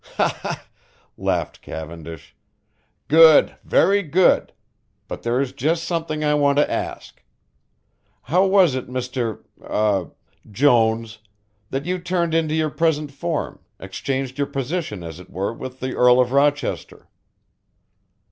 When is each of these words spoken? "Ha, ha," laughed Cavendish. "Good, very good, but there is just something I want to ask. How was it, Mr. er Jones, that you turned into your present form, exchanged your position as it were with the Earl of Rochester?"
"Ha, 0.15 0.29
ha," 0.41 0.65
laughed 1.15 1.61
Cavendish. 1.61 2.35
"Good, 3.07 3.55
very 3.63 4.01
good, 4.01 4.51
but 5.07 5.21
there 5.21 5.39
is 5.39 5.51
just 5.53 5.83
something 5.83 6.23
I 6.23 6.33
want 6.33 6.57
to 6.57 6.71
ask. 6.71 7.21
How 8.23 8.43
was 8.43 8.73
it, 8.73 8.87
Mr. 8.89 9.43
er 9.61 10.09
Jones, 10.49 11.19
that 11.69 11.85
you 11.85 11.99
turned 11.99 12.33
into 12.33 12.55
your 12.55 12.71
present 12.71 13.11
form, 13.11 13.59
exchanged 13.79 14.39
your 14.39 14.47
position 14.47 15.03
as 15.03 15.19
it 15.19 15.29
were 15.29 15.53
with 15.53 15.79
the 15.81 15.93
Earl 15.95 16.19
of 16.19 16.31
Rochester?" 16.31 17.07